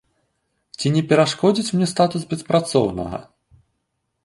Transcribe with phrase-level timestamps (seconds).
[0.77, 3.23] Ці не перашкодзіць мне статус беспрацоўнага?